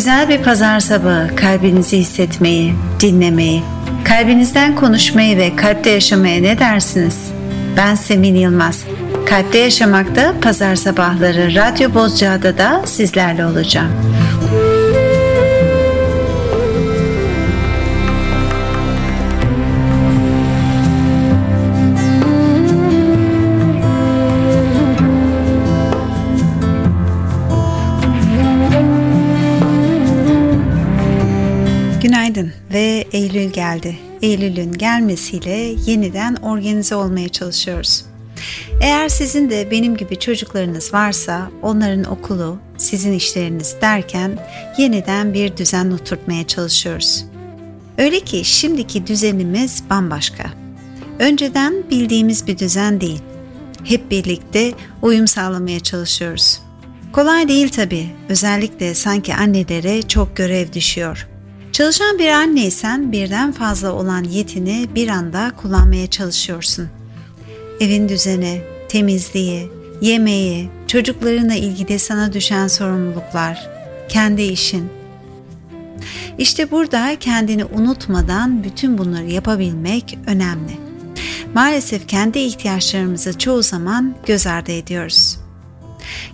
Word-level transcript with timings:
Güzel 0.00 0.28
bir 0.28 0.42
pazar 0.42 0.80
sabahı 0.80 1.36
kalbinizi 1.36 1.98
hissetmeyi, 1.98 2.74
dinlemeyi, 3.00 3.62
kalbinizden 4.04 4.76
konuşmayı 4.76 5.36
ve 5.36 5.56
kalpte 5.56 5.90
yaşamaya 5.90 6.42
ne 6.42 6.58
dersiniz? 6.58 7.32
Ben 7.76 7.94
Semin 7.94 8.34
Yılmaz. 8.34 8.84
Kalpte 9.26 9.58
Yaşamak'ta 9.58 10.34
pazar 10.42 10.76
sabahları 10.76 11.54
Radyo 11.54 11.94
Bozcaada 11.94 12.58
da 12.58 12.82
sizlerle 12.86 13.46
olacağım. 13.46 13.92
Geldi. 33.70 33.98
Eylül'ün 34.22 34.72
gelmesiyle 34.72 35.74
yeniden 35.86 36.34
organize 36.34 36.94
olmaya 36.94 37.28
çalışıyoruz. 37.28 38.04
Eğer 38.80 39.08
sizin 39.08 39.50
de 39.50 39.70
benim 39.70 39.96
gibi 39.96 40.18
çocuklarınız 40.18 40.94
varsa 40.94 41.50
onların 41.62 42.04
okulu, 42.04 42.58
sizin 42.78 43.12
işleriniz 43.12 43.76
derken 43.80 44.38
yeniden 44.78 45.34
bir 45.34 45.56
düzen 45.56 45.90
oturtmaya 45.90 46.46
çalışıyoruz. 46.46 47.24
Öyle 47.98 48.20
ki 48.20 48.44
şimdiki 48.44 49.06
düzenimiz 49.06 49.82
bambaşka. 49.90 50.44
Önceden 51.18 51.74
bildiğimiz 51.90 52.46
bir 52.46 52.58
düzen 52.58 53.00
değil. 53.00 53.20
Hep 53.84 54.10
birlikte 54.10 54.72
uyum 55.02 55.28
sağlamaya 55.28 55.80
çalışıyoruz. 55.80 56.60
Kolay 57.12 57.48
değil 57.48 57.68
tabii. 57.68 58.06
Özellikle 58.28 58.94
sanki 58.94 59.34
annelere 59.34 60.02
çok 60.02 60.36
görev 60.36 60.72
düşüyor. 60.72 61.29
Çalışan 61.72 62.18
bir 62.18 62.28
anneysen 62.28 63.12
birden 63.12 63.52
fazla 63.52 63.92
olan 63.92 64.24
yetini 64.24 64.88
bir 64.94 65.08
anda 65.08 65.52
kullanmaya 65.56 66.10
çalışıyorsun. 66.10 66.88
Evin 67.80 68.08
düzeni, 68.08 68.62
temizliği, 68.88 69.70
yemeği, 70.00 70.70
çocuklarına 70.86 71.54
ilgili 71.54 71.98
sana 71.98 72.32
düşen 72.32 72.68
sorumluluklar, 72.68 73.68
kendi 74.08 74.42
işin. 74.42 74.88
İşte 76.38 76.70
burada 76.70 77.16
kendini 77.20 77.64
unutmadan 77.64 78.64
bütün 78.64 78.98
bunları 78.98 79.30
yapabilmek 79.30 80.18
önemli. 80.26 80.78
Maalesef 81.54 82.08
kendi 82.08 82.38
ihtiyaçlarımızı 82.38 83.38
çoğu 83.38 83.62
zaman 83.62 84.14
göz 84.26 84.46
ardı 84.46 84.72
ediyoruz. 84.72 85.38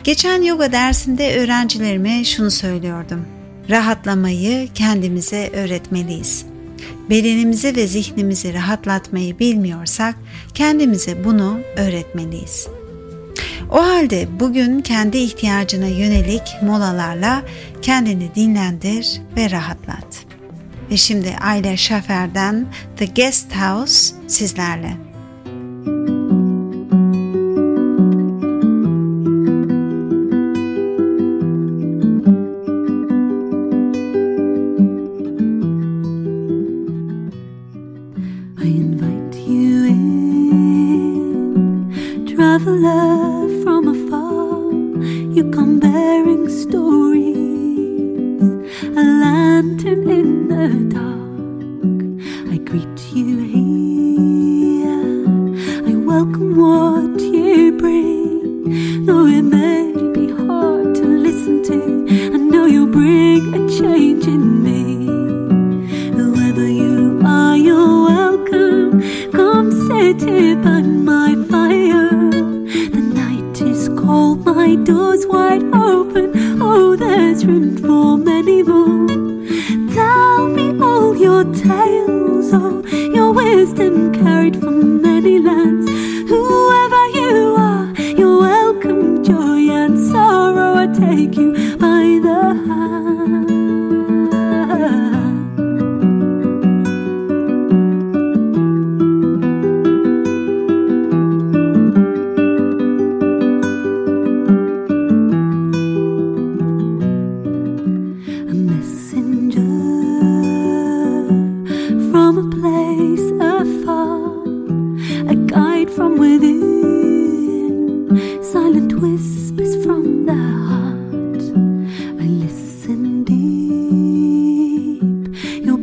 Geçen 0.05 0.42
yoga 0.42 0.73
dersinde 0.73 1.39
öğrencilerime 1.41 2.25
şunu 2.25 2.51
söylüyordum 2.51 3.36
rahatlamayı 3.70 4.69
kendimize 4.75 5.50
öğretmeliyiz. 5.55 6.47
Bedenimizi 7.11 7.77
ve 7.77 7.86
zihnimizi 7.86 8.55
rahatlatmayı 8.55 9.39
bilmiyorsak 9.39 10.14
kendimize 10.55 11.25
bunu 11.25 11.61
öğretmeliyiz. 11.77 12.69
O 13.70 13.83
halde 13.83 14.28
bugün 14.41 14.81
kendi 14.81 15.19
ihtiyacına 15.19 15.86
yönelik 15.86 16.42
molalarla 16.62 17.42
kendini 17.83 18.34
dinlendir 18.34 19.20
ve 19.36 19.50
rahatlat. 19.50 20.25
Ve 20.91 20.97
şimdi 20.97 21.36
Ayla 21.41 21.77
Şafer'den 21.77 22.67
The 22.97 23.05
Guest 23.05 23.56
House 23.56 24.14
sizlerle. 24.27 24.97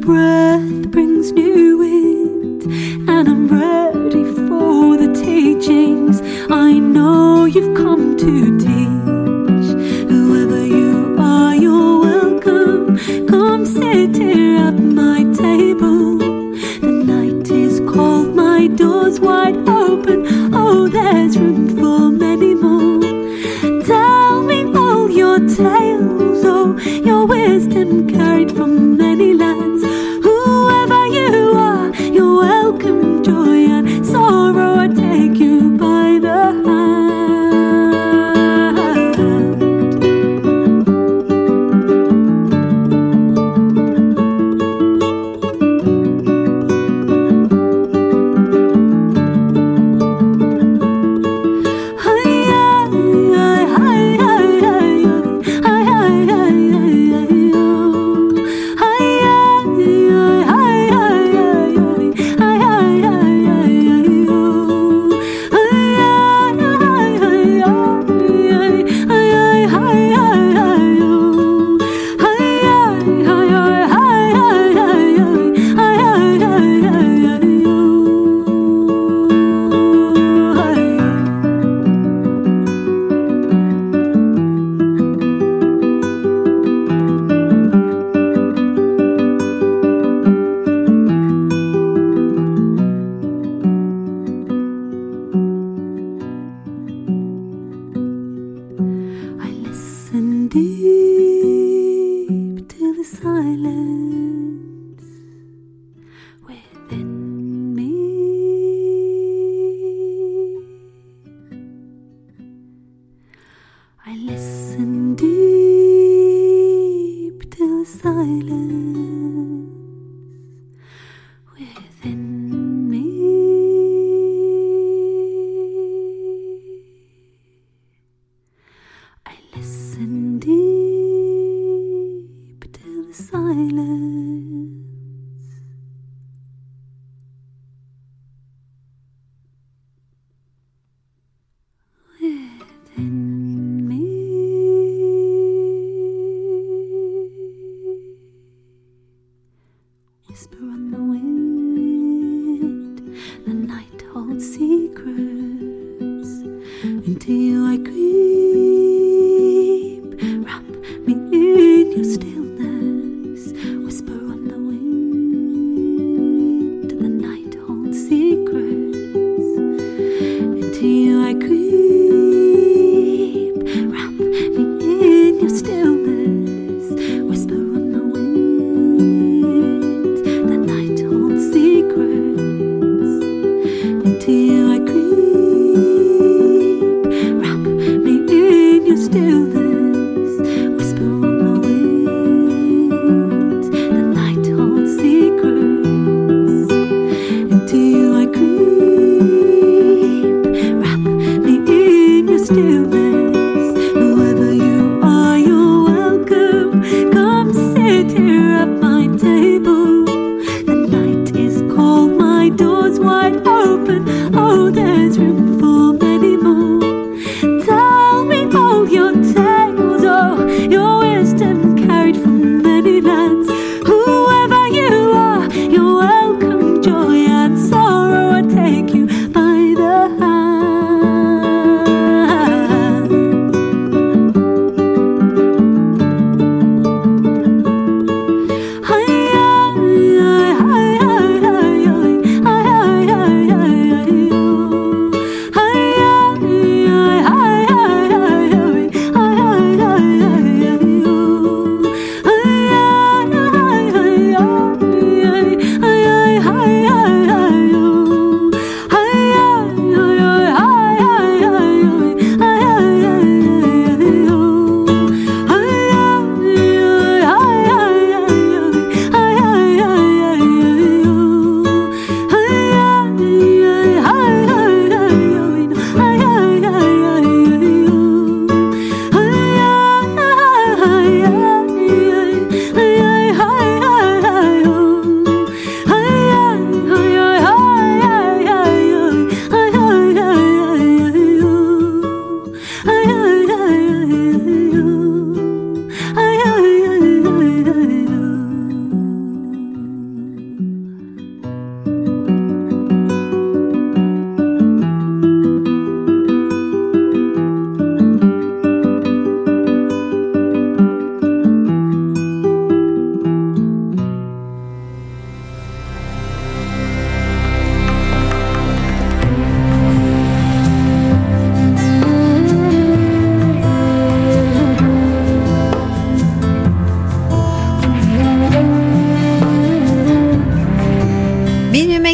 breath 0.04 0.92
brings 0.92 1.32
new 1.32 1.63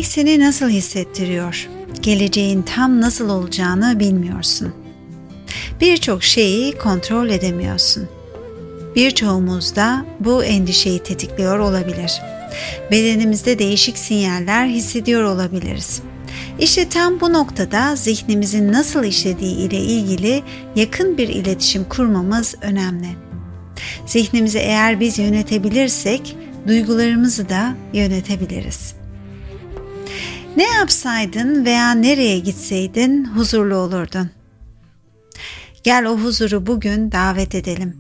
seni 0.07 0.39
nasıl 0.39 0.69
hissettiriyor? 0.69 1.69
Geleceğin 2.01 2.61
tam 2.61 3.01
nasıl 3.01 3.29
olacağını 3.29 3.99
bilmiyorsun. 3.99 4.73
Birçok 5.81 6.23
şeyi 6.23 6.77
kontrol 6.77 7.29
edemiyorsun. 7.29 8.07
Birçoğumuzda 8.95 10.05
bu 10.19 10.43
endişeyi 10.43 10.99
tetikliyor 10.99 11.59
olabilir. 11.59 12.21
Bedenimizde 12.91 13.59
değişik 13.59 13.97
sinyaller 13.97 14.67
hissediyor 14.67 15.23
olabiliriz. 15.23 16.01
İşte 16.59 16.89
tam 16.89 17.19
bu 17.19 17.33
noktada 17.33 17.95
zihnimizin 17.95 18.73
nasıl 18.73 19.03
işlediği 19.03 19.55
ile 19.55 19.77
ilgili 19.77 20.43
yakın 20.75 21.17
bir 21.17 21.27
iletişim 21.27 21.83
kurmamız 21.83 22.55
önemli. 22.61 23.07
Zihnimizi 24.05 24.57
eğer 24.59 24.99
biz 24.99 25.19
yönetebilirsek 25.19 26.35
duygularımızı 26.67 27.49
da 27.49 27.75
yönetebiliriz. 27.93 28.98
Ne 30.59 30.67
yapsaydın 30.67 31.65
veya 31.65 31.91
nereye 31.91 32.39
gitseydin 32.39 33.25
huzurlu 33.25 33.75
olurdun. 33.75 34.29
Gel 35.83 36.05
o 36.05 36.17
huzuru 36.17 36.67
bugün 36.67 37.11
davet 37.11 37.55
edelim. 37.55 37.97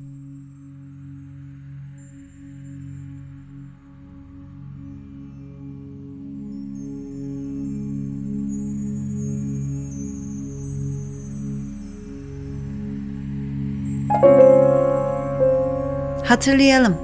Hatırlayalım. 16.25 16.97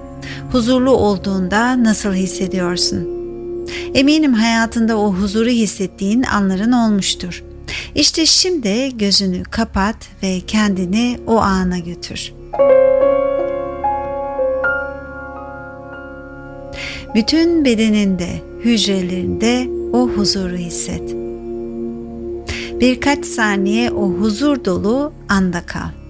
Huzurlu 0.52 0.92
olduğunda 0.92 1.84
nasıl 1.84 2.14
hissediyorsun? 2.14 3.15
Eminim 3.94 4.34
hayatında 4.34 4.98
o 4.98 5.14
huzuru 5.14 5.50
hissettiğin 5.50 6.24
anların 6.24 6.72
olmuştur. 6.72 7.44
İşte 7.96 8.26
şimdi 8.26 8.98
gözünü 8.98 9.44
kapat 9.44 9.96
ve 10.24 10.42
kendini 10.48 11.20
o 11.28 11.38
ana 11.38 11.80
götür. 11.80 12.34
Bütün 17.16 17.66
bedeninde, 17.66 18.30
hücrelerinde 18.64 19.68
o 19.94 20.10
huzuru 20.10 20.58
hisset. 20.58 21.16
Birkaç 22.80 23.26
saniye 23.26 23.92
o 23.92 24.10
huzur 24.10 24.66
dolu 24.66 25.14
anda 25.30 25.66
kal. 25.66 26.05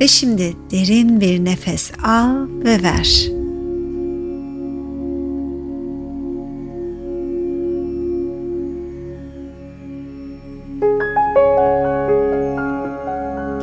Ve 0.00 0.08
şimdi 0.08 0.56
derin 0.70 1.20
bir 1.20 1.44
nefes 1.44 1.92
al 2.04 2.48
ve 2.64 2.82
ver. 2.82 3.28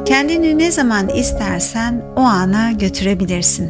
Kendini 0.05 0.57
ne 0.57 0.71
zaman 0.71 1.09
istersen 1.09 2.01
o 2.15 2.19
ana 2.21 2.71
götürebilirsin. 2.71 3.69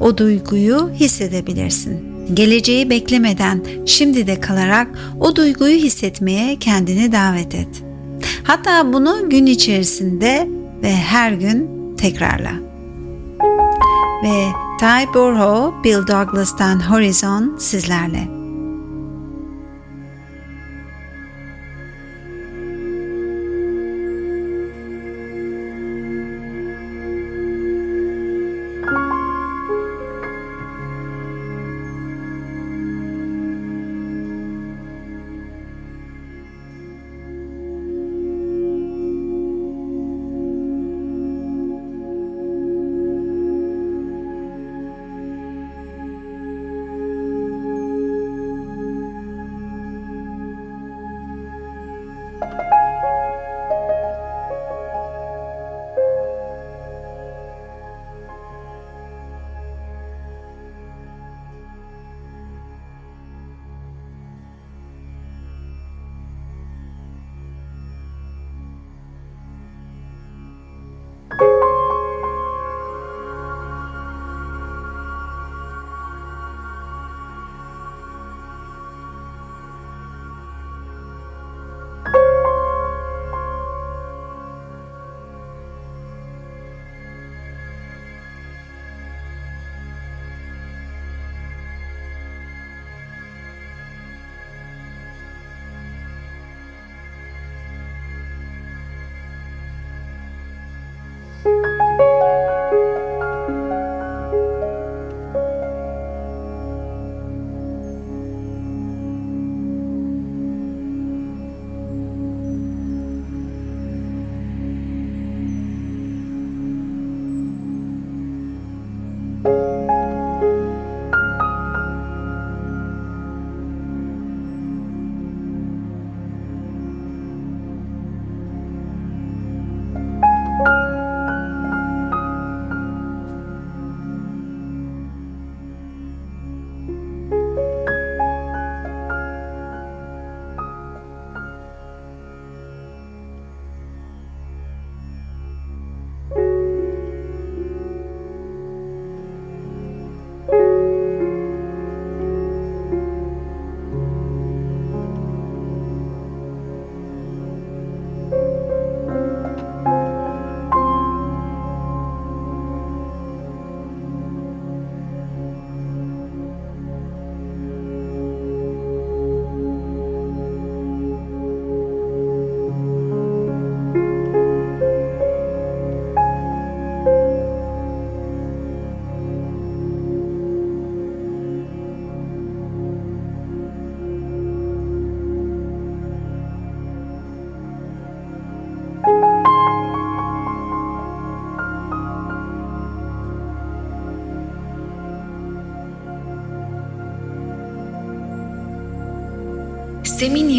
O 0.00 0.18
duyguyu 0.18 0.90
hissedebilirsin. 0.94 2.16
Geleceği 2.34 2.90
beklemeden 2.90 3.64
şimdi 3.86 4.26
de 4.26 4.40
kalarak 4.40 4.88
o 5.20 5.36
duyguyu 5.36 5.76
hissetmeye 5.76 6.58
kendini 6.58 7.12
davet 7.12 7.54
et. 7.54 7.82
Hatta 8.42 8.92
bunu 8.92 9.30
gün 9.30 9.46
içerisinde 9.46 10.48
ve 10.82 10.92
her 10.92 11.32
gün 11.32 11.75
tekrarla. 11.96 12.52
Ve 14.22 14.52
Ty 14.78 15.14
Burho, 15.14 15.74
Bill 15.84 16.06
Douglas'tan 16.06 16.90
Horizon 16.90 17.56
sizlerle. 17.58 18.45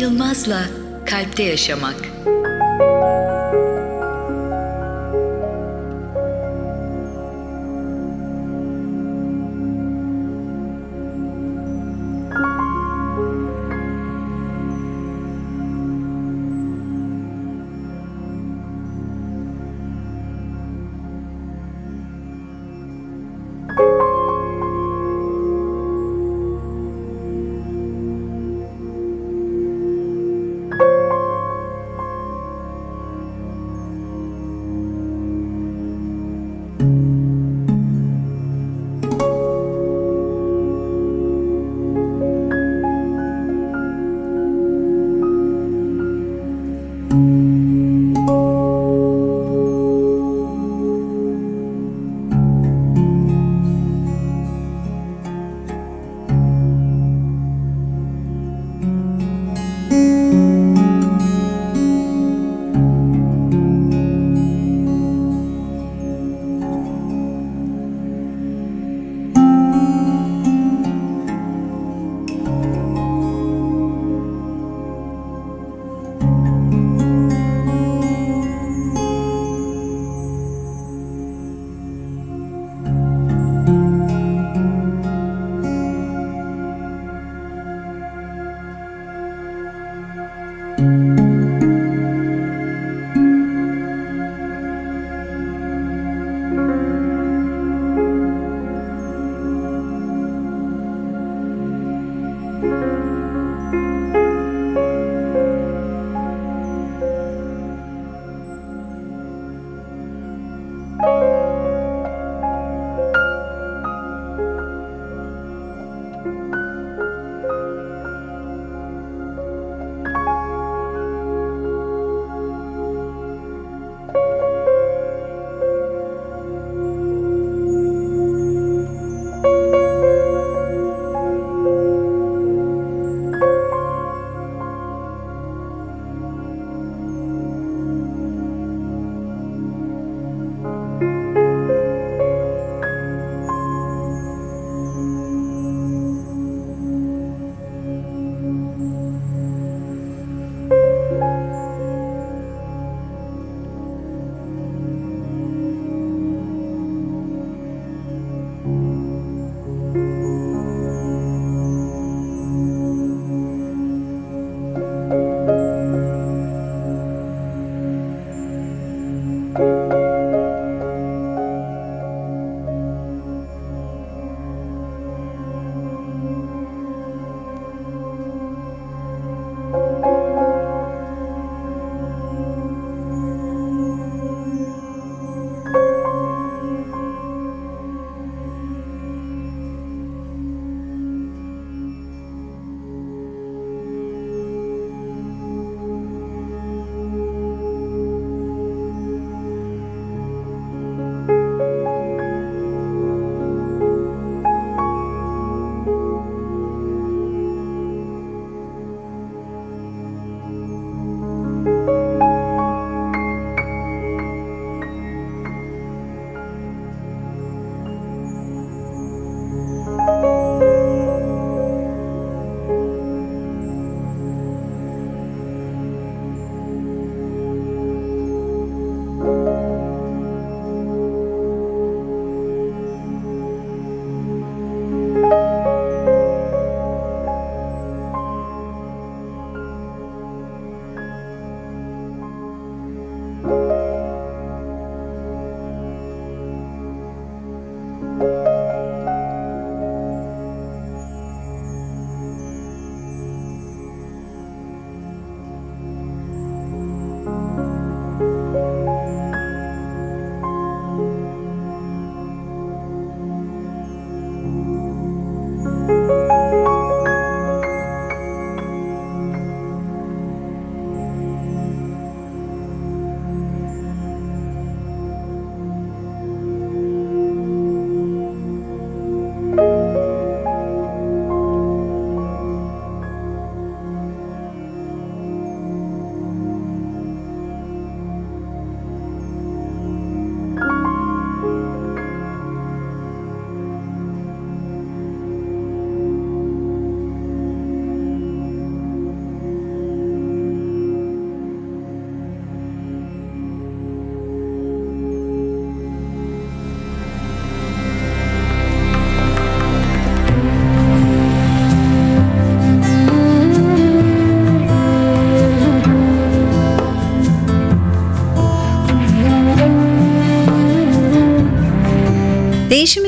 Yılmaz'la 0.07 0.63
Kalpte 1.05 1.43
Yaşamak 1.43 1.95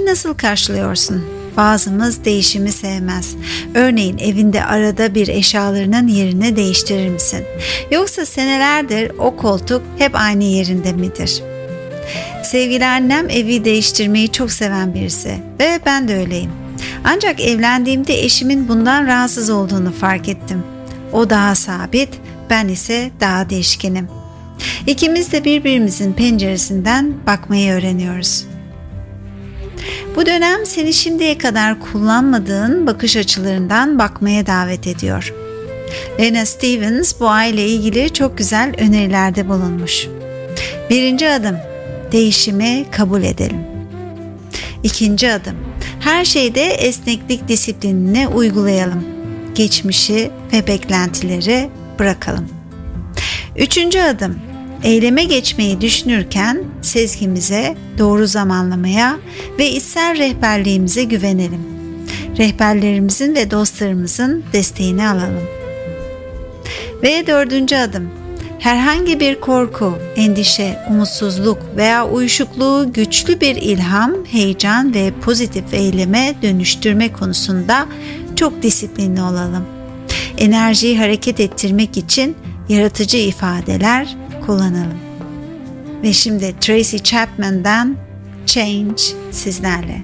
nasıl 0.10 0.34
karşılıyorsun? 0.34 1.26
Bazımız 1.58 2.26
değişimi 2.26 2.72
sevmez. 2.72 3.36
Örneğin 3.76 4.18
evinde 4.18 4.66
arada 4.66 5.16
bir 5.16 5.28
eşyalarının 5.28 6.08
yerini 6.08 6.56
değiştirir 6.56 7.10
misin? 7.10 7.46
Yoksa 7.92 8.26
senelerdir 8.26 9.12
o 9.20 9.36
koltuk 9.36 9.82
hep 9.98 10.16
aynı 10.16 10.44
yerinde 10.44 10.94
midir? 10.94 11.44
Sevgili 12.44 12.86
annem 12.86 13.30
evi 13.30 13.66
değiştirmeyi 13.66 14.32
çok 14.32 14.52
seven 14.52 14.94
birisi 14.94 15.34
ve 15.60 15.80
ben 15.86 16.08
de 16.08 16.18
öyleyim. 16.18 16.52
Ancak 17.04 17.42
evlendiğimde 17.42 18.24
eşimin 18.24 18.68
bundan 18.68 19.08
rahatsız 19.08 19.50
olduğunu 19.50 19.92
fark 19.92 20.30
ettim. 20.30 20.64
O 21.14 21.30
daha 21.30 21.56
sabit, 21.56 22.10
ben 22.50 22.68
ise 22.68 23.12
daha 23.20 23.50
değişkenim. 23.50 24.08
İkimiz 24.88 25.32
de 25.32 25.44
birbirimizin 25.44 26.14
penceresinden 26.14 27.14
bakmayı 27.28 27.74
öğreniyoruz. 27.74 28.46
Bu 30.20 30.26
dönem 30.26 30.66
seni 30.66 30.94
şimdiye 30.94 31.38
kadar 31.38 31.80
kullanmadığın 31.80 32.88
bakış 32.88 33.18
açılarından 33.18 34.00
bakmaya 34.00 34.48
davet 34.48 34.88
ediyor. 34.88 35.34
Lena 36.20 36.46
Stevens 36.46 37.20
bu 37.20 37.30
aile 37.30 37.68
ilgili 37.68 38.14
çok 38.14 38.38
güzel 38.38 38.74
önerilerde 38.78 39.50
bulunmuş. 39.50 40.08
Birinci 40.90 41.30
adım, 41.30 41.58
değişimi 42.12 42.86
kabul 42.92 43.24
edelim. 43.24 43.62
İkinci 44.84 45.32
adım, 45.32 45.56
her 46.00 46.26
şeyde 46.26 46.66
esneklik 46.66 47.48
disiplinini 47.48 48.28
uygulayalım. 48.28 49.04
Geçmişi 49.56 50.32
ve 50.54 50.68
beklentileri 50.68 51.70
bırakalım. 52.00 52.50
Üçüncü 53.56 54.00
adım, 54.00 54.40
eyleme 54.84 55.24
geçmeyi 55.24 55.82
düşünürken 55.82 56.64
sezgimize, 56.82 57.76
doğru 57.98 58.28
zamanlamaya 58.28 59.18
ve 59.60 59.72
içsel 59.72 60.18
rehberliğimize 60.18 61.04
güvenelim. 61.04 61.62
Rehberlerimizin 62.38 63.36
ve 63.36 63.52
dostlarımızın 63.52 64.44
desteğini 64.54 65.08
alalım. 65.08 65.48
Ve 67.04 67.28
dördüncü 67.28 67.76
adım, 67.76 68.10
herhangi 68.60 69.20
bir 69.20 69.40
korku, 69.40 69.98
endişe, 70.16 70.80
umutsuzluk 70.90 71.58
veya 71.78 72.08
uyuşukluğu 72.08 72.94
güçlü 72.94 73.42
bir 73.42 73.56
ilham, 73.56 74.14
heyecan 74.32 74.94
ve 74.94 75.12
pozitif 75.22 75.74
eyleme 75.74 76.36
dönüştürme 76.42 77.14
konusunda 77.14 77.88
çok 78.36 78.64
disiplinli 78.64 79.22
olalım. 79.22 79.66
Enerjiyi 80.38 81.00
hareket 81.00 81.40
ettirmek 81.40 81.98
için 81.98 82.36
yaratıcı 82.70 83.18
ifadeler 83.18 84.16
kullanalım. 84.50 85.00
Ve 86.04 86.14
şimdi 86.14 86.60
Tracy 86.60 86.98
Chapman'dan 86.98 87.96
Change 88.46 89.02
sizlerle. 89.32 90.02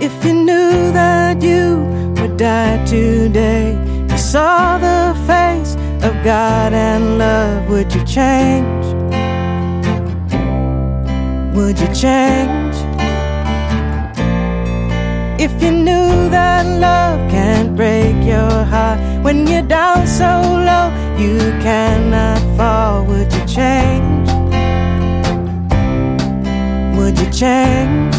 If 0.00 0.24
you 0.24 0.46
knew 0.46 0.92
that 0.92 1.42
you 1.42 1.86
would 2.16 2.38
die 2.38 2.84
today, 2.84 3.76
you 4.10 4.18
saw 4.18 4.78
the 4.78 5.14
face 5.26 5.74
of 6.04 6.14
God 6.24 6.72
and 6.72 7.18
love, 7.18 7.68
would 7.68 7.94
you 7.94 8.06
change? 8.06 8.79
Would 11.60 11.78
you 11.78 11.88
change? 11.88 12.76
If 15.38 15.62
you 15.62 15.72
knew 15.72 16.30
that 16.30 16.64
love 16.64 17.30
can't 17.30 17.76
break 17.76 18.16
your 18.24 18.64
heart 18.64 18.98
when 19.22 19.46
you're 19.46 19.68
down 19.78 20.06
so 20.06 20.40
low 20.68 20.86
you 21.18 21.36
cannot 21.60 22.40
fall, 22.56 23.04
would 23.04 23.30
you 23.30 23.44
change? 23.46 24.30
Would 26.96 27.18
you 27.18 27.30
change? 27.30 28.14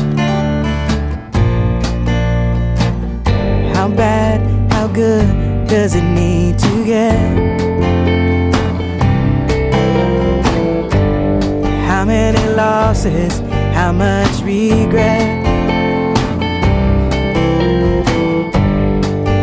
How 3.75 3.87
bad, 3.89 4.39
how 4.71 4.85
good 4.85 5.67
does 5.67 5.95
it 5.95 6.03
need 6.03 6.59
to 6.59 6.85
get? 6.85 7.50
Losses, 12.91 13.39
how 13.73 13.89
much 13.93 14.41
regret? 14.43 15.25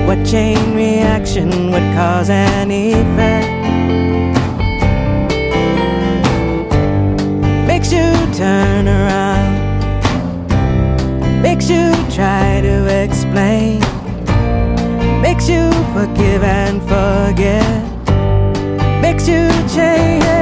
What 0.07 0.27
chain 0.27 0.75
reaction 0.75 1.71
would 1.73 1.95
cause 1.95 2.29
an 2.29 2.71
effect? 2.71 3.49
Makes 7.67 7.91
you 7.91 8.13
turn 8.35 8.87
around, 8.87 9.55
makes 11.41 11.71
you 11.71 11.91
try 12.11 12.61
to 12.61 13.03
explain 13.03 13.81
makes 15.23 15.49
you 15.49 15.73
forgive 15.95 16.43
and 16.43 16.83
forget, 16.83 17.83
makes 19.01 19.27
you 19.27 19.49
change. 19.75 20.38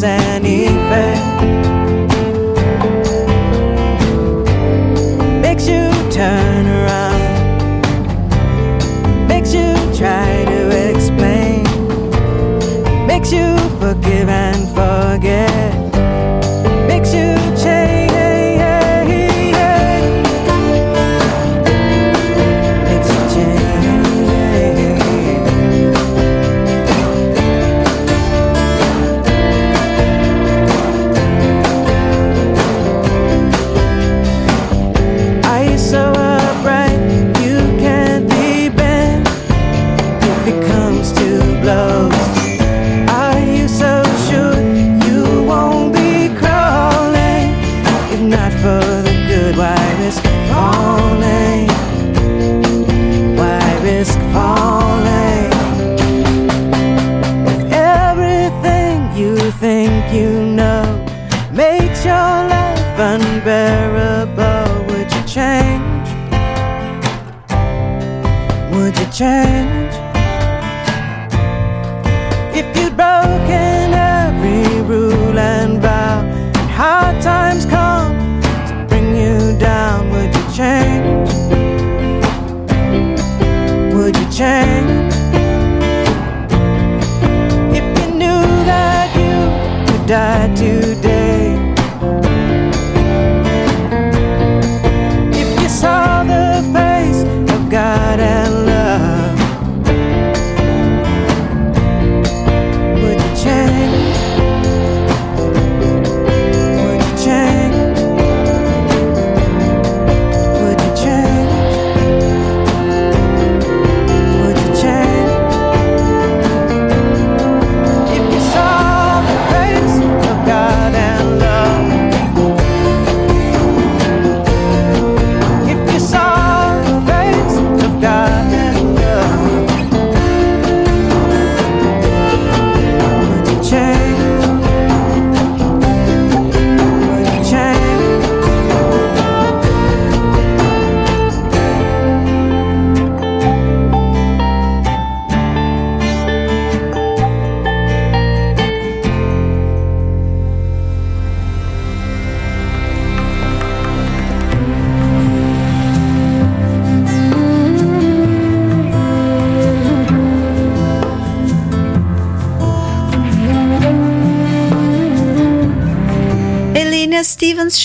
thousand. 0.00 0.27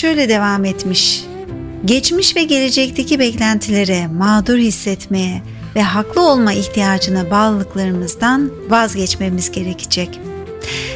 Şöyle 0.04 0.28
devam 0.28 0.64
etmiş. 0.64 1.24
Geçmiş 1.84 2.36
ve 2.36 2.42
gelecekteki 2.44 3.18
beklentilere 3.18 4.06
mağdur 4.06 4.56
hissetmeye 4.56 5.42
ve 5.76 5.82
haklı 5.82 6.30
olma 6.30 6.52
ihtiyacına 6.52 7.30
bağlılıklarımızdan 7.30 8.50
vazgeçmemiz 8.68 9.50
gerekecek. 9.50 10.20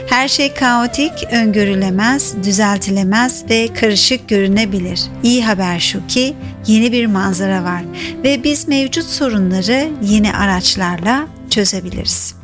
Her 0.07 0.29
şey 0.29 0.55
kaotik, 0.55 1.13
öngörülemez, 1.33 2.35
düzeltilemez 2.45 3.45
ve 3.51 3.69
karışık 3.75 4.29
görünebilir. 4.29 5.01
İyi 5.23 5.45
haber 5.45 5.79
şu 5.79 6.07
ki 6.07 6.35
yeni 6.67 6.93
bir 6.93 7.07
manzara 7.07 7.65
var 7.65 7.83
ve 8.25 8.45
biz 8.45 8.69
mevcut 8.69 9.05
sorunları 9.05 9.89
yeni 10.03 10.33
araçlarla 10.33 11.27
çözebiliriz. 11.51 12.35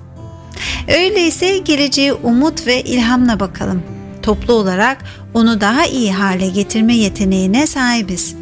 Öyleyse 0.89 1.59
geleceğe 1.59 2.13
umut 2.13 2.67
ve 2.67 2.83
ilhamla 2.83 3.41
bakalım. 3.41 3.94
Toplu 4.25 4.55
olarak 4.55 5.05
onu 5.35 5.61
daha 5.61 5.87
iyi 5.87 6.13
hale 6.13 6.49
getirme 6.49 6.95
yeteneğine 6.95 7.67
sahibiz. 7.67 8.35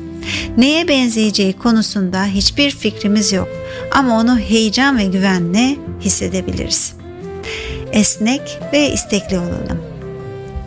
Neye 0.56 0.88
benzeyeceği 0.88 1.52
konusunda 1.52 2.24
hiçbir 2.24 2.70
fikrimiz 2.70 3.32
yok 3.32 3.48
ama 3.92 4.20
onu 4.20 4.38
heyecan 4.38 4.98
ve 4.98 5.04
güvenle 5.04 5.76
hissedebiliriz. 6.00 6.92
Esnek 7.92 8.58
ve 8.72 8.92
istekli 8.92 9.38
olalım. 9.38 9.82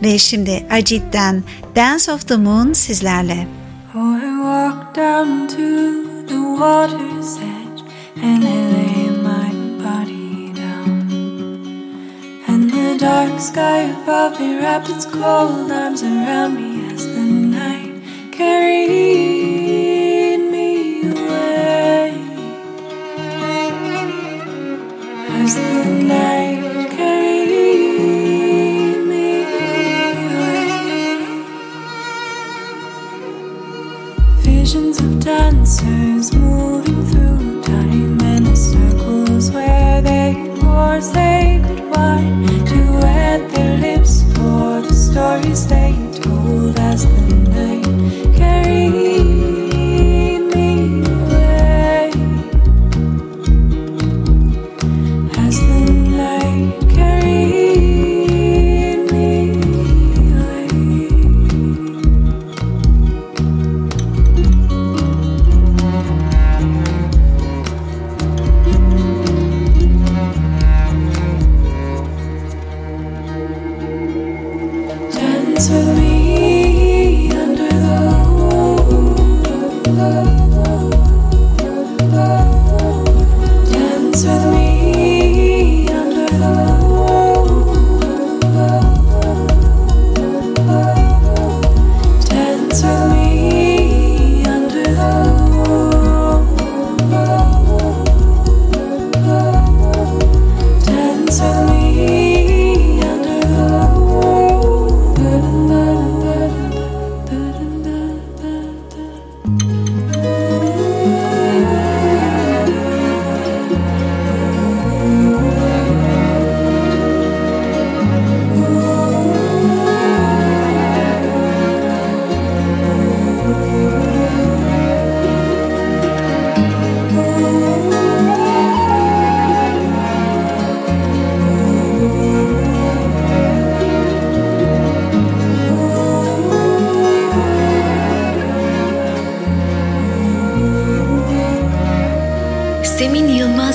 Ve 0.02 0.18
şimdi 0.18 0.66
Ajit'ten 0.70 1.42
Dance 1.76 2.12
of 2.12 2.28
the 2.28 2.36
Moon 2.36 2.72
sizlerle. 2.72 3.46
I 3.94 4.20
walked 4.42 4.96
down 4.96 5.46
to 5.48 5.56
the 6.26 6.40
water's 6.58 7.36
edge 7.36 7.82
and 8.22 8.42
I 8.42 8.46
lay 8.46 9.05
dark 13.16 13.40
sky 13.40 13.78
above 14.02 14.38
me 14.38 14.58
wrapped 14.58 14.90
its 14.90 15.06
cold 15.06 15.72
arms 15.72 16.02
around 16.02 16.54
me 16.54 16.92
as 16.92 17.06
the 17.14 17.22
night 17.22 17.94
carried 18.30 19.62
me 20.54 20.68
away. 21.12 22.12
As 25.40 25.54
the 25.54 25.84
night 26.10 26.25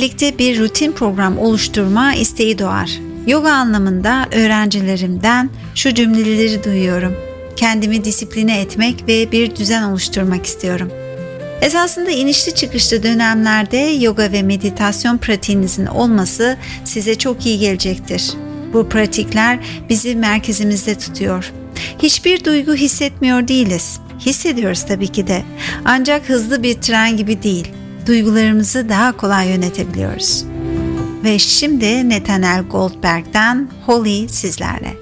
birlikte 0.00 0.38
bir 0.38 0.58
rutin 0.58 0.92
program 0.92 1.38
oluşturma 1.38 2.14
isteği 2.14 2.58
doğar. 2.58 2.90
Yoga 3.26 3.52
anlamında 3.52 4.26
öğrencilerimden 4.32 5.50
şu 5.74 5.94
cümleleri 5.94 6.64
duyuyorum. 6.64 7.14
Kendimi 7.56 8.04
disipline 8.04 8.60
etmek 8.60 9.08
ve 9.08 9.32
bir 9.32 9.56
düzen 9.56 9.82
oluşturmak 9.82 10.46
istiyorum. 10.46 10.90
Esasında 11.60 12.10
inişli 12.10 12.54
çıkışlı 12.54 13.02
dönemlerde 13.02 13.76
yoga 13.76 14.32
ve 14.32 14.42
meditasyon 14.42 15.18
pratiğinizin 15.18 15.86
olması 15.86 16.56
size 16.84 17.14
çok 17.14 17.46
iyi 17.46 17.58
gelecektir. 17.58 18.32
Bu 18.72 18.88
pratikler 18.88 19.58
bizi 19.88 20.16
merkezimizde 20.16 20.98
tutuyor. 20.98 21.52
Hiçbir 22.02 22.44
duygu 22.44 22.74
hissetmiyor 22.74 23.48
değiliz. 23.48 24.00
Hissediyoruz 24.20 24.82
tabii 24.82 25.08
ki 25.08 25.26
de. 25.26 25.42
Ancak 25.84 26.28
hızlı 26.28 26.62
bir 26.62 26.74
tren 26.74 27.16
gibi 27.16 27.42
değil. 27.42 27.79
Duygularımızı 28.06 28.88
daha 28.88 29.16
kolay 29.16 29.48
yönetebiliyoruz. 29.48 30.44
Ve 31.24 31.38
şimdi 31.38 32.08
Nathaniel 32.08 32.62
Goldberg'den 32.62 33.70
Holly 33.86 34.28
sizlerle. 34.28 35.00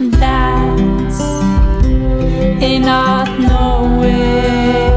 Yaşamak. 0.00 0.20
That's 0.20 1.20
in 2.62 2.82
not 2.82 3.38
knowing. 3.38 4.91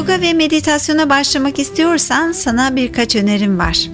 Yoga 0.00 0.20
ve 0.20 0.32
meditasyona 0.32 1.10
başlamak 1.10 1.58
istiyorsan 1.58 2.32
sana 2.32 2.76
birkaç 2.76 3.16
önerim 3.16 3.58
var. 3.58 3.88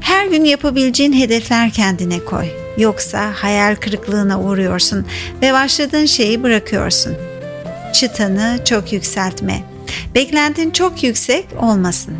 Her 0.00 0.26
gün 0.26 0.44
yapabileceğin 0.44 1.12
hedefler 1.12 1.70
kendine 1.70 2.24
koy. 2.24 2.46
Yoksa 2.78 3.32
hayal 3.34 3.76
kırıklığına 3.76 4.40
uğruyorsun 4.40 5.06
ve 5.42 5.52
başladığın 5.52 6.04
şeyi 6.04 6.42
bırakıyorsun. 6.42 7.16
Çıtanı 7.92 8.58
çok 8.64 8.92
yükseltme. 8.92 9.64
Beklentin 10.14 10.70
çok 10.70 11.02
yüksek 11.02 11.46
olmasın. 11.60 12.14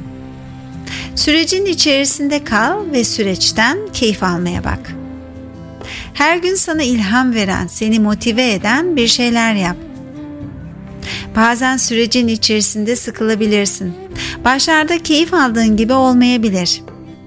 Sürecin 1.17 1.67
içerisinde 1.67 2.45
kal 2.45 2.93
ve 2.93 3.05
süreçten 3.05 3.79
keyif 3.93 4.23
almaya 4.23 4.65
bak. 4.65 4.95
Her 6.15 6.37
gün 6.37 6.55
sana 6.55 6.83
ilham 6.83 7.35
veren, 7.35 7.67
seni 7.67 8.01
motive 8.01 8.53
eden 8.53 8.97
bir 8.97 9.09
şeyler 9.09 9.55
yap. 9.55 9.77
Bazen 11.37 11.77
sürecin 11.77 12.29
içerisinde 12.29 12.97
sıkılabilirsin. 12.97 13.95
Başlarda 14.45 14.99
keyif 14.99 15.35
aldığın 15.35 15.77
gibi 15.77 15.93
olmayabilir. 15.93 16.83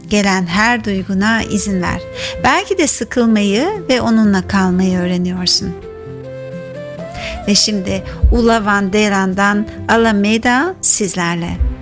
Gelen 0.08 0.46
her 0.46 0.84
duyguna 0.84 1.44
izin 1.44 1.82
ver. 1.82 2.02
Belki 2.44 2.78
de 2.78 2.88
sıkılmayı 2.88 3.68
ve 3.90 4.02
onunla 4.02 4.48
kalmayı 4.48 5.00
öğreniyorsun. 5.00 5.76
Ve 7.48 7.56
şimdi 7.56 8.04
Ula 8.32 8.66
Van 8.66 8.94
Deran'dan 8.94 9.68
Alameda 9.90 10.76
sizlerle. 10.82 11.77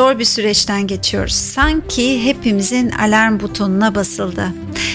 Zor 0.00 0.18
bir 0.18 0.24
süreçten 0.24 0.86
geçiyoruz. 0.86 1.34
Sanki 1.34 2.24
hepimizin 2.24 2.90
alarm 2.90 3.40
butonuna 3.40 3.94
basıldı. 3.94 4.52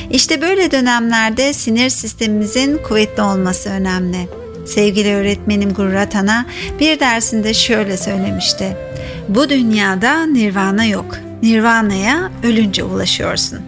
İşte 0.09 0.41
böyle 0.41 0.71
dönemlerde 0.71 1.53
sinir 1.53 1.89
sistemimizin 1.89 2.77
kuvvetli 2.77 3.23
olması 3.23 3.69
önemli. 3.69 4.27
Sevgili 4.65 5.13
öğretmenim 5.13 5.73
Gurratana 5.73 6.45
bir 6.79 6.99
dersinde 6.99 7.53
şöyle 7.53 7.97
söylemişti. 7.97 8.77
Bu 9.29 9.49
dünyada 9.49 10.25
nirvana 10.25 10.85
yok. 10.85 11.17
Nirvana'ya 11.43 12.31
ölünce 12.43 12.83
ulaşıyorsun. 12.83 13.59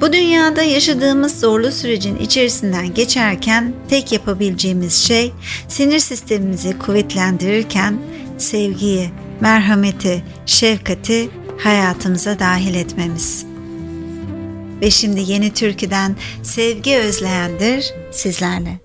Bu 0.00 0.12
dünyada 0.12 0.62
yaşadığımız 0.62 1.40
zorlu 1.40 1.72
sürecin 1.72 2.16
içerisinden 2.16 2.94
geçerken 2.94 3.72
tek 3.90 4.12
yapabileceğimiz 4.12 4.94
şey 4.94 5.32
sinir 5.68 5.98
sistemimizi 5.98 6.78
kuvvetlendirirken 6.78 7.94
sevgiyi, 8.38 9.10
merhameti, 9.40 10.24
şefkati 10.46 11.30
hayatımıza 11.58 12.38
dahil 12.38 12.74
etmemiz. 12.74 13.46
Ve 14.80 14.90
şimdi 14.90 15.20
yeni 15.32 15.54
türküden 15.54 16.16
Sevgi 16.42 16.96
Özleyendir 16.96 17.94
sizlerle. 18.12 18.80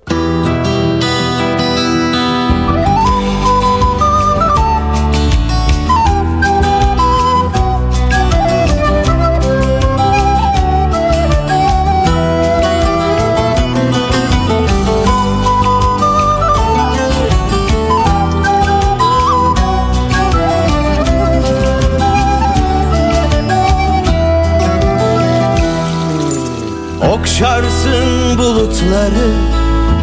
Okşarsın 27.35 28.37
bulutları 28.37 29.31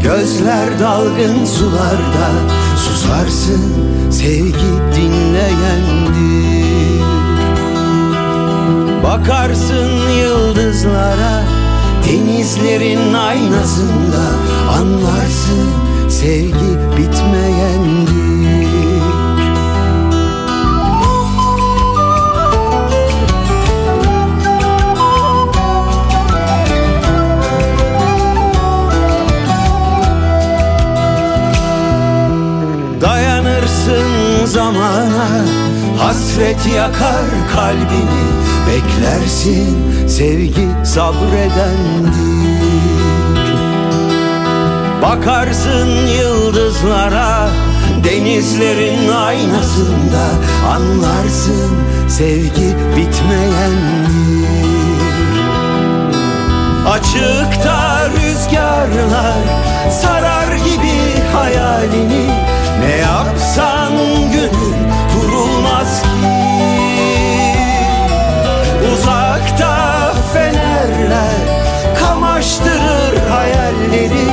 Gözler 0.03 0.81
dalgın 0.81 1.45
sularda 1.45 2.29
Susarsın 2.77 3.63
sevgi 4.11 4.73
dinleyendir 4.97 5.43
Bakarsın 9.03 9.91
yıldızlara 10.21 11.43
Denizlerin 12.09 13.15
aynasında 13.15 14.25
Anlarsın 14.79 15.71
sevgi 16.09 16.79
bitmeyendir 16.97 18.52
zamana 34.73 35.45
Hasret 35.99 36.67
yakar 36.77 37.27
kalbini. 37.53 38.23
Beklersin 38.67 40.09
sevgi 40.09 40.69
sabredendir 40.85 42.13
Bakarsın 45.03 45.89
yıldızlara 46.07 47.49
Denizlerin 48.05 49.09
aynasında 49.09 50.25
Anlarsın 50.75 51.71
sevgi 52.09 52.77
bitmeyendir 52.97 54.23
Açıkta 56.91 58.09
rüzgarlar 58.09 59.43
sarar 59.91 60.57
gibi 60.57 61.23
hayalini 61.33 62.52
Ne 62.83 62.97
yapsan 62.97 63.93
gönül 64.33 64.79
durulmaz 65.15 66.03
ki. 66.03 66.09
Uzakta 68.93 70.13
fenerler 70.33 71.37
kamaştırır 72.01 73.29
hayalleri. 73.31 74.27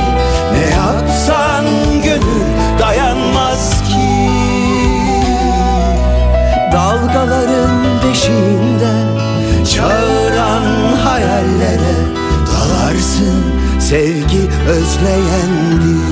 Ne 0.52 0.74
yapsan 0.74 1.64
gönül 2.04 2.46
dayanmaz 2.78 3.70
ki. 3.70 4.30
Dalgaların 6.72 7.84
beşiğinde 8.04 8.92
çağıran 9.74 10.96
hayallere 11.04 11.96
dalarsın 12.46 13.44
sevgi 13.80 14.48
özleyendir 14.68 16.10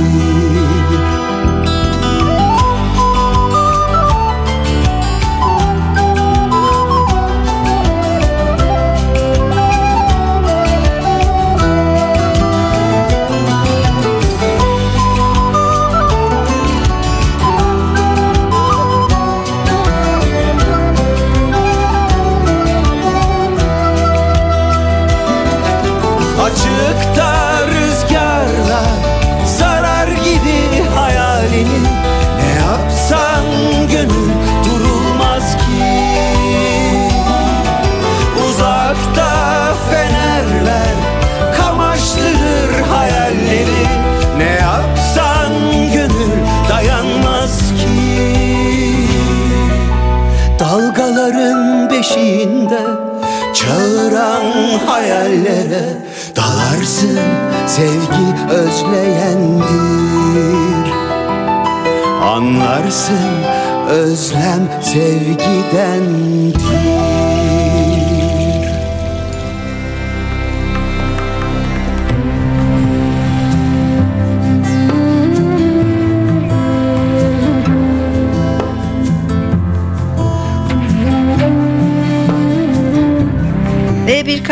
Anlarsın 62.39 63.45
özlem 63.89 64.69
sevgidendir 64.83 66.55
Ve 66.55 67.28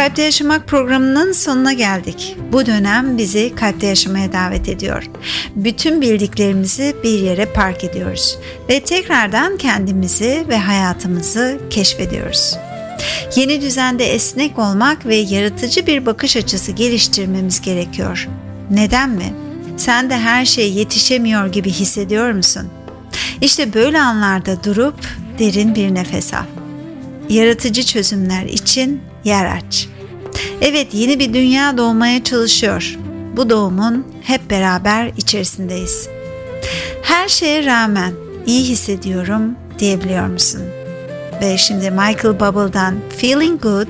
Kalpte 0.07 0.23
Yaşamak 0.23 0.67
programının 0.67 1.33
sonuna 1.33 1.73
geldik. 1.73 2.37
Bu 2.53 2.67
dönem 2.67 3.19
bizi 3.19 3.55
kalpte 3.55 3.87
yaşamaya 3.87 4.33
davet 4.33 4.69
ediyor. 4.69 5.11
Bütün 5.57 6.01
bildiklerimizi 6.01 6.97
bir 7.03 7.19
yere 7.19 7.47
park 7.47 7.85
ediyoruz 7.85 8.39
ve 8.69 8.81
tekrardan 8.81 9.57
kendimizi 9.57 10.45
ve 10.49 10.59
hayatımızı 10.59 11.61
keşfediyoruz. 11.71 12.57
Yeni 13.37 13.61
düzende 13.61 14.05
esnek 14.05 14.59
olmak 14.59 15.07
ve 15.07 15.17
yaratıcı 15.17 15.87
bir 15.87 16.07
bakış 16.07 16.37
açısı 16.37 16.73
geliştirmemiz 16.73 17.61
gerekiyor. 17.61 18.29
Neden 18.71 19.11
mi? 19.11 19.35
Sen 19.77 20.11
de 20.11 20.19
her 20.19 20.45
şey 20.45 20.73
yetişemiyor 20.73 21.47
gibi 21.47 21.71
hissediyor 21.71 22.31
musun? 22.31 22.69
İşte 23.41 23.75
böyle 23.75 24.01
anlarda 24.01 24.65
durup 24.65 25.07
derin 25.39 25.75
bir 25.75 25.95
nefes 25.95 26.35
al 26.35 26.45
yaratıcı 27.29 27.83
çözümler 27.83 28.45
için 28.45 29.01
yer 29.25 29.57
aç. 29.57 29.89
Evet 30.61 30.95
yeni 30.95 31.19
bir 31.19 31.35
dünya 31.35 31.79
doğmaya 31.79 32.25
çalışıyor. 32.25 32.97
Bu 33.37 33.51
doğumun 33.51 34.07
hep 34.23 34.51
beraber 34.51 35.11
içerisindeyiz. 35.17 36.09
Her 37.03 37.29
şeye 37.29 37.65
rağmen 37.65 38.13
iyi 38.47 38.65
hissediyorum 38.65 39.57
diyebiliyor 39.79 40.27
musun? 40.27 40.63
Ve 41.43 41.59
şimdi 41.59 41.91
Michael 41.91 42.41
Bubble'dan 42.41 42.95
Feeling 43.17 43.63
Good 43.63 43.89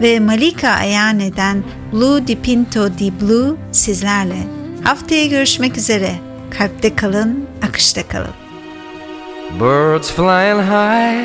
ve 0.00 0.20
Malika 0.20 0.68
Ayane'den 0.68 1.62
Blue 1.92 2.26
Di 2.26 2.36
Pinto 2.40 2.98
Di 2.98 3.12
Blue 3.20 3.56
sizlerle. 3.72 4.46
Haftaya 4.84 5.26
görüşmek 5.26 5.76
üzere. 5.76 6.10
Kalpte 6.58 6.96
kalın, 6.96 7.44
akışta 7.62 8.08
kalın. 8.08 8.34
Birds 9.60 10.10
flying 10.10 10.60
high, 10.60 11.24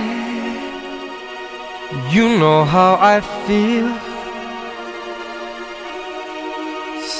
you 2.15 2.27
know 2.27 2.71
how 2.71 3.17
I 3.17 3.21
feel. 3.47 4.12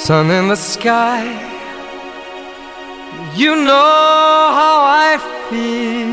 Sun 0.04 0.30
in 0.30 0.48
the 0.48 0.56
sky, 0.56 1.24
you 3.34 3.56
know 3.56 4.52
how 4.60 4.84
I 4.84 5.16
feel. 5.48 6.12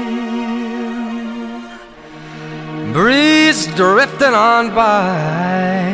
Breeze 2.94 3.68
drifting 3.76 4.34
on 4.34 4.74
by, 4.74 5.92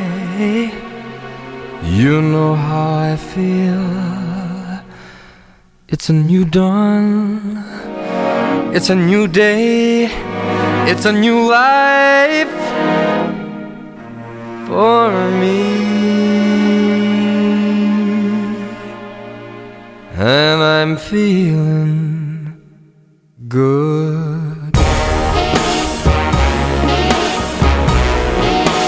you 1.84 2.22
know 2.22 2.54
how 2.54 2.94
I 3.12 3.16
feel. 3.18 3.90
It's 5.88 6.10
a 6.10 6.14
new 6.14 6.46
dawn. 6.46 7.64
It's 8.76 8.92
a 8.92 8.96
new 8.96 9.28
day, 9.28 10.06
it's 10.86 11.06
a 11.06 11.12
new 11.12 11.50
life 11.50 12.54
for 14.68 15.10
me. 15.42 16.57
And 20.20 20.64
I'm 20.64 20.98
feeling 20.98 22.60
good. 23.48 24.76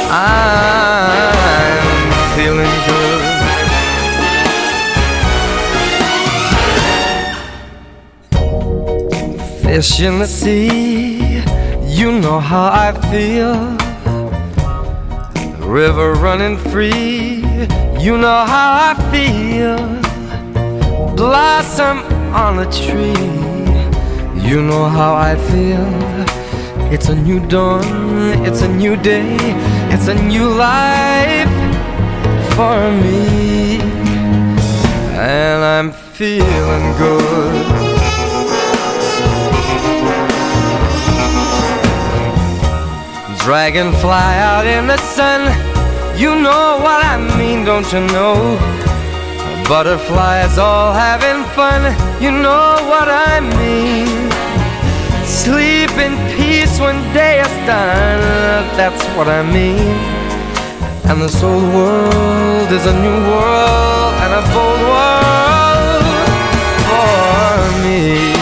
I'm 0.10 0.52
feeling 2.36 2.76
good. 2.90 3.22
Fish 9.62 10.00
in 10.00 10.18
the 10.18 10.26
sea, 10.26 11.44
you 11.86 12.12
know 12.12 12.40
how 12.40 12.70
I 12.74 12.92
feel. 13.12 13.78
River 15.64 16.14
running 16.14 16.58
free, 16.58 17.44
you 18.00 18.18
know 18.18 18.46
how 18.48 18.74
I 18.90 18.96
feel. 19.12 19.99
Blossom 21.20 21.98
on 22.34 22.60
a 22.60 22.66
tree, 22.72 23.28
you 24.50 24.62
know 24.62 24.86
how 24.88 25.14
I 25.16 25.36
feel. 25.52 25.86
It's 26.94 27.10
a 27.10 27.14
new 27.14 27.46
dawn, 27.46 27.84
it's 28.46 28.62
a 28.62 28.70
new 28.70 28.96
day, 28.96 29.36
it's 29.94 30.08
a 30.08 30.16
new 30.16 30.48
life 30.48 31.52
for 32.56 32.78
me. 33.04 33.82
And 35.12 35.62
I'm 35.62 35.92
feeling 35.92 36.86
good. 36.98 37.66
Dragonfly 43.44 44.32
out 44.48 44.66
in 44.66 44.88
the 44.88 44.96
sun. 44.96 45.42
You 46.18 46.30
know 46.36 46.80
what 46.82 47.04
I 47.04 47.18
mean, 47.38 47.66
don't 47.66 47.92
you 47.92 48.00
know? 48.08 48.79
Butterflies 49.70 50.58
all 50.58 50.94
having 50.94 51.46
fun. 51.54 51.94
You 52.20 52.32
know 52.32 52.74
what 52.90 53.08
I 53.08 53.40
mean. 53.40 54.10
Sleep 55.24 55.92
in 55.92 56.18
peace 56.36 56.80
when 56.80 56.98
day 57.14 57.40
is 57.40 57.54
done. 57.68 58.20
That's 58.76 59.04
what 59.16 59.28
I 59.28 59.44
mean. 59.44 59.94
And 61.08 61.22
this 61.22 61.44
old 61.44 61.72
world 61.72 62.72
is 62.72 62.88
a 62.88 62.96
new 63.06 63.20
world 63.30 64.14
and 64.24 64.32
a 64.42 64.44
bold 64.54 64.82
world 64.90 66.04
for 66.90 67.60
me. 67.86 68.34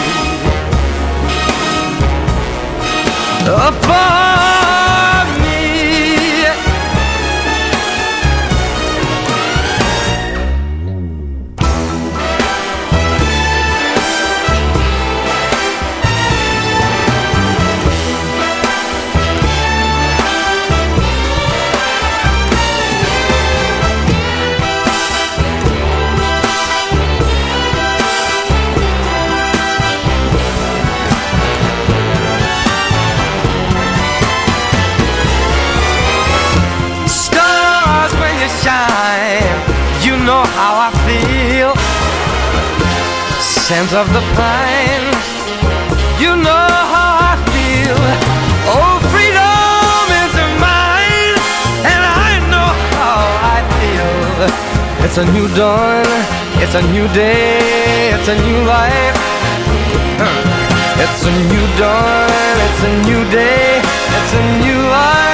Uh, 3.44 4.27
Scent 43.68 43.92
of 43.92 44.10
the 44.14 44.22
pine, 44.34 45.08
you 46.18 46.34
know 46.36 46.68
how 46.94 47.12
I 47.20 47.34
feel. 47.52 48.00
Oh, 48.64 48.96
freedom 49.12 50.08
is 50.24 50.32
mine, 50.56 51.36
and 51.84 52.00
I 52.00 52.40
know 52.48 52.70
how 52.96 53.20
I 53.54 53.58
feel. 53.76 55.04
It's 55.04 55.18
a 55.18 55.26
new 55.36 55.46
dawn, 55.54 56.06
it's 56.64 56.76
a 56.76 56.82
new 56.94 57.08
day, 57.08 58.08
it's 58.16 58.28
a 58.28 58.36
new 58.40 58.64
life. 58.64 59.18
It's 61.04 61.26
a 61.26 61.32
new 61.52 61.66
dawn, 61.76 62.54
it's 62.66 62.82
a 62.88 62.92
new 63.04 63.22
day, 63.30 63.82
it's 64.16 64.32
a 64.32 64.42
new 64.64 64.80
life. 64.88 65.27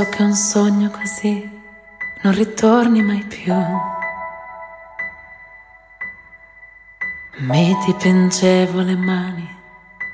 Penso 0.00 0.16
che 0.16 0.22
un 0.22 0.34
sogno 0.34 0.90
così 0.90 1.50
non 2.22 2.34
ritorni 2.34 3.02
mai 3.02 3.22
più. 3.28 3.52
Mi 7.40 7.76
dipingevo 7.84 8.80
le 8.80 8.96
mani 8.96 9.46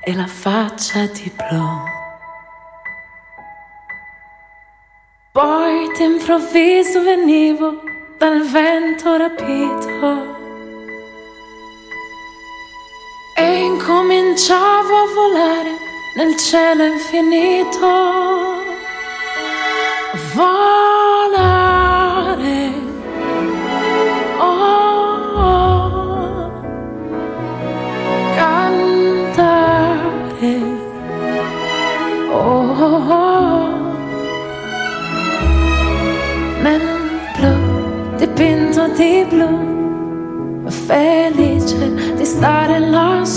e 0.03 0.13
la 0.13 0.27
faccia 0.27 1.05
di 1.05 1.31
blu. 1.33 1.65
Poi 5.31 5.89
d'improvviso 5.97 7.01
venivo 7.03 7.81
dal 8.17 8.41
vento 8.41 9.15
rapito 9.15 10.35
e 13.37 13.63
incominciavo 13.63 14.95
a 14.97 15.13
volare 15.13 15.71
nel 16.17 16.35
cielo 16.35 16.83
infinito. 16.83 18.36
Volare. 20.37 21.81
Oh, 24.37 24.61
oh. 25.35 26.51
Cantare. 28.35 29.75
Oh, 32.29 32.69
oh. 33.09 33.65
Nel 36.61 36.85
blu, 37.35 37.53
dipinto 38.17 38.83
di 38.95 39.25
blu, 39.27 39.49
felice 40.69 42.13
di 42.15 42.25
stare 42.25 42.77
lassù. 42.79 43.36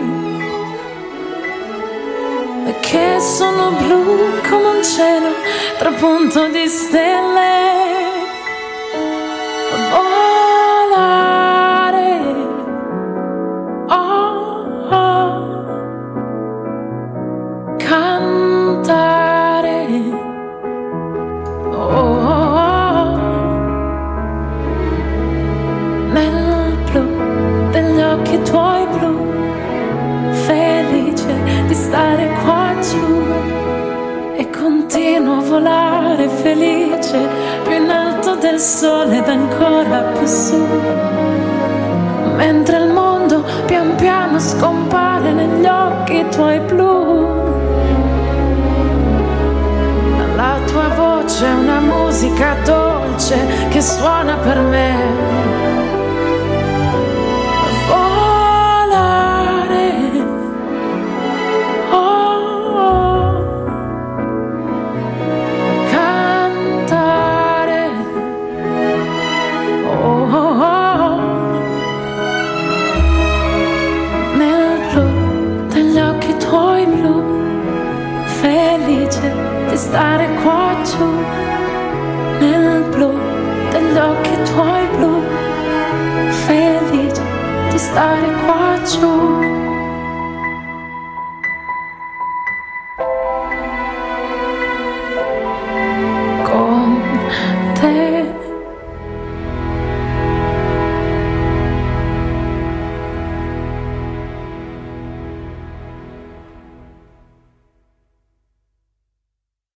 che 2.91 3.21
sono 3.21 3.71
blu 3.71 4.41
come 4.49 4.67
un 4.67 4.83
cielo 4.83 5.29
trapunto 5.77 6.49
di 6.49 6.67
stelle. 6.67 7.80